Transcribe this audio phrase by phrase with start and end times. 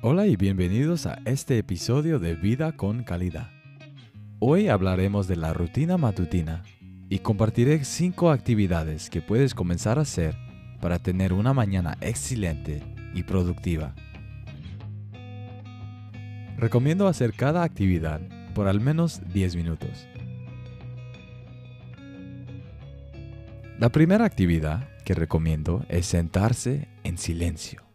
[0.00, 3.50] Hola y bienvenidos a este episodio de Vida con Calidad.
[4.38, 6.62] Hoy hablaremos de la rutina matutina
[7.08, 10.36] y compartiré cinco actividades que puedes comenzar a hacer
[10.80, 12.80] para tener una mañana excelente
[13.12, 13.96] y productiva.
[16.56, 18.20] Recomiendo hacer cada actividad
[18.54, 20.06] por al menos 10 minutos.
[23.80, 27.87] La primera actividad que recomiendo es sentarse en silencio.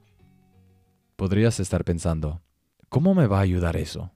[1.24, 2.42] Podrías estar pensando,
[2.90, 4.12] ¿cómo me va a ayudar eso?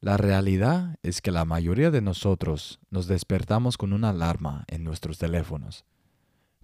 [0.00, 5.16] La realidad es que la mayoría de nosotros nos despertamos con una alarma en nuestros
[5.16, 5.86] teléfonos.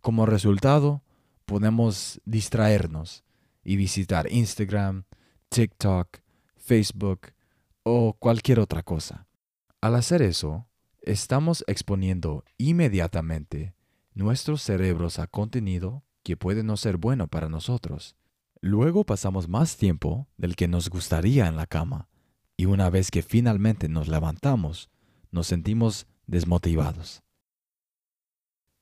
[0.02, 1.02] Como resultado,
[1.46, 3.24] podemos distraernos
[3.64, 5.04] y visitar Instagram,
[5.48, 6.18] TikTok,
[6.58, 7.28] Facebook
[7.82, 9.26] o cualquier otra cosa.
[9.80, 10.66] Al hacer eso,
[11.00, 13.74] estamos exponiendo inmediatamente
[14.12, 18.16] nuestros cerebros a contenido que puede no ser bueno para nosotros.
[18.64, 22.08] Luego pasamos más tiempo del que nos gustaría en la cama
[22.56, 24.88] y una vez que finalmente nos levantamos,
[25.32, 27.24] nos sentimos desmotivados.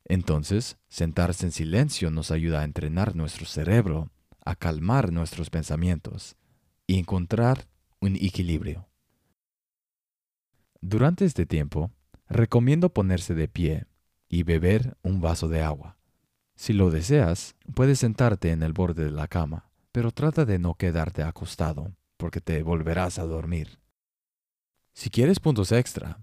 [0.05, 4.11] Entonces, sentarse en silencio nos ayuda a entrenar nuestro cerebro,
[4.45, 6.37] a calmar nuestros pensamientos
[6.87, 7.67] y encontrar
[8.01, 8.87] un equilibrio.
[10.83, 11.91] Durante este tiempo,
[12.29, 13.87] recomiendo ponerse de pie
[14.29, 15.97] y beber un vaso de agua.
[16.55, 20.75] Si lo deseas, puedes sentarte en el borde de la cama, pero trata de no
[20.75, 23.81] quedarte acostado, porque te volverás a dormir.
[24.93, 26.23] Si quieres puntos extra,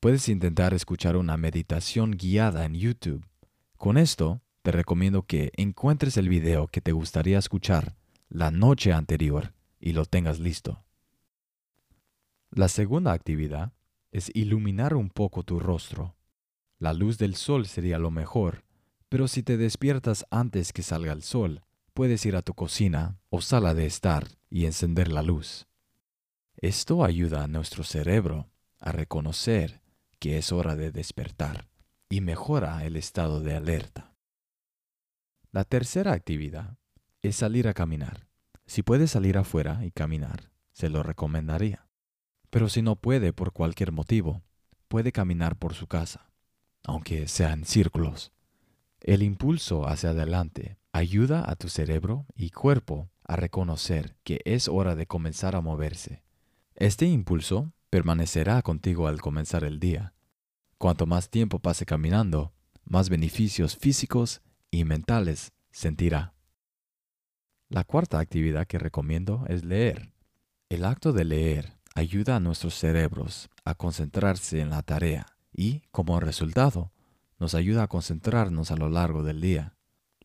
[0.00, 3.26] puedes intentar escuchar una meditación guiada en YouTube.
[3.76, 7.96] Con esto, te recomiendo que encuentres el video que te gustaría escuchar
[8.28, 10.82] la noche anterior y lo tengas listo.
[12.50, 13.72] La segunda actividad
[14.12, 16.16] es iluminar un poco tu rostro.
[16.78, 18.64] La luz del sol sería lo mejor,
[19.08, 21.62] pero si te despiertas antes que salga el sol,
[21.96, 25.66] puedes ir a tu cocina o sala de estar y encender la luz.
[26.58, 29.80] Esto ayuda a nuestro cerebro a reconocer
[30.18, 31.70] que es hora de despertar
[32.10, 34.14] y mejora el estado de alerta.
[35.50, 36.76] La tercera actividad
[37.22, 38.28] es salir a caminar.
[38.66, 41.88] Si puede salir afuera y caminar, se lo recomendaría.
[42.50, 44.42] Pero si no puede por cualquier motivo,
[44.88, 46.30] puede caminar por su casa
[46.86, 48.32] aunque sea en círculos.
[49.00, 54.96] El impulso hacia adelante ayuda a tu cerebro y cuerpo a reconocer que es hora
[54.96, 56.22] de comenzar a moverse.
[56.74, 60.14] Este impulso permanecerá contigo al comenzar el día.
[60.78, 64.40] Cuanto más tiempo pase caminando, más beneficios físicos
[64.70, 66.34] y mentales sentirá.
[67.68, 70.12] La cuarta actividad que recomiendo es leer.
[70.70, 76.20] El acto de leer ayuda a nuestros cerebros a concentrarse en la tarea y, como
[76.20, 76.92] resultado,
[77.38, 79.75] nos ayuda a concentrarnos a lo largo del día.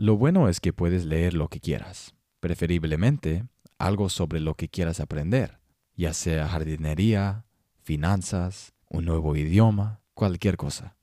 [0.01, 3.45] Lo bueno es que puedes leer lo que quieras, preferiblemente
[3.77, 5.59] algo sobre lo que quieras aprender,
[5.95, 7.45] ya sea jardinería,
[7.83, 10.97] finanzas, un nuevo idioma, cualquier cosa.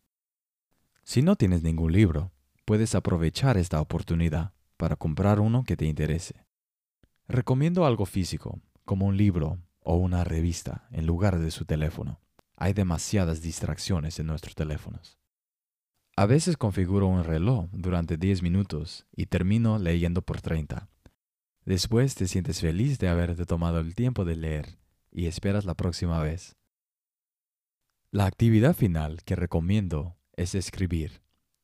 [1.04, 2.32] Si no tienes ningún libro,
[2.64, 6.44] puedes aprovechar esta oportunidad para comprar uno que te interese.
[7.28, 12.19] Recomiendo algo físico, como un libro o una revista, en lugar de su teléfono.
[12.56, 15.20] Hay demasiadas distracciones en nuestros teléfonos.
[16.19, 20.89] A veces configuro un reloj durante 10 minutos y termino leyendo por 30.
[21.65, 24.81] Después te sientes feliz de haberte tomado el tiempo de leer
[25.12, 26.56] y esperas la próxima vez.
[28.11, 31.23] La actividad final que recomiendo es escribir.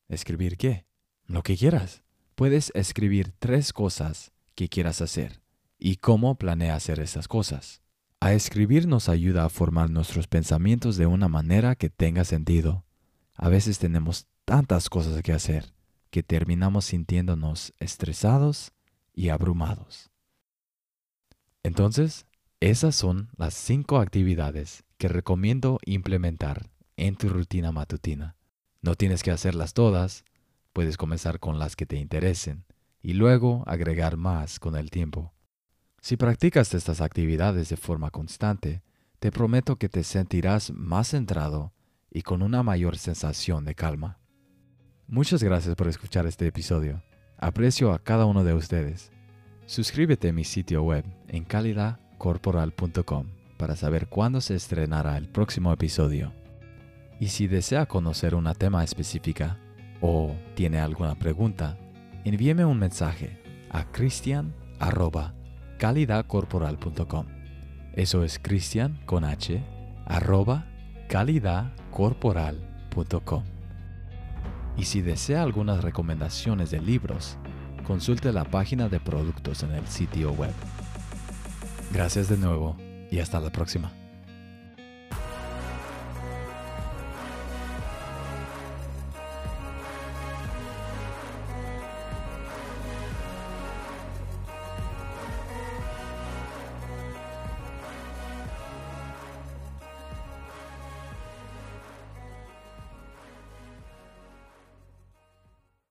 [0.09, 0.87] ¿Escribir qué?
[1.27, 2.05] Lo que quieras.
[2.37, 5.43] Puedes escribir tres cosas que quieras hacer
[5.81, 7.83] y cómo planea hacer esas cosas.
[8.21, 12.85] A escribir nos ayuda a formar nuestros pensamientos de una manera que tenga sentido.
[13.35, 15.75] A veces tenemos tantas cosas que hacer
[16.10, 18.72] que terminamos sintiéndonos estresados
[19.12, 20.10] y abrumados.
[21.65, 22.27] Entonces,
[22.60, 28.37] esas son las cinco actividades que recomiendo implementar en tu rutina matutina.
[28.81, 30.25] No tienes que hacerlas todas,
[30.72, 32.65] puedes comenzar con las que te interesen
[33.03, 35.34] y luego agregar más con el tiempo.
[36.00, 38.82] Si practicas estas actividades de forma constante,
[39.19, 41.73] te prometo que te sentirás más centrado
[42.11, 44.20] y con una mayor sensación de calma.
[45.06, 47.03] Muchas gracias por escuchar este episodio.
[47.37, 49.12] Aprecio a cada uno de ustedes.
[49.67, 53.27] Suscríbete a mi sitio web en calidadcorporal.com
[53.59, 56.33] para saber cuándo se estrenará el próximo episodio.
[57.21, 59.59] Y si desea conocer una tema específica
[60.01, 61.77] o tiene alguna pregunta,
[62.25, 64.55] envíeme un mensaje a cristian
[65.79, 67.27] calidadcorporal.com.
[67.93, 69.62] Eso es cristian con h
[70.07, 70.67] arroba
[71.09, 73.54] calidadcorporal.com.
[74.76, 77.37] Y si desea algunas recomendaciones de libros,
[77.87, 80.53] consulte la página de productos en el sitio web.
[81.93, 82.76] Gracias de nuevo
[83.11, 83.93] y hasta la próxima.